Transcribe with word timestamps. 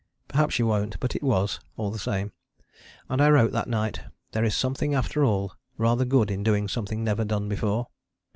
Perhaps 0.27 0.57
you 0.57 0.65
won't 0.65 0.99
but 0.99 1.15
it 1.15 1.21
was, 1.21 1.59
all 1.77 1.91
the 1.91 1.99
same: 1.99 2.31
and 3.07 3.21
I 3.21 3.29
wrote 3.29 3.51
that 3.51 3.69
night: 3.69 4.01
"There 4.31 4.43
is 4.43 4.55
something 4.55 4.95
after 4.95 5.23
all 5.23 5.53
rather 5.77 6.05
good 6.05 6.31
in 6.31 6.41
doing 6.41 6.67
something 6.67 7.03
never 7.03 7.23
done 7.23 7.47
before." 7.47 7.85